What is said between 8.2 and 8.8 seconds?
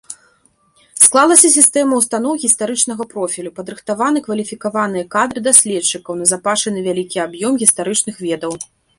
ведаў.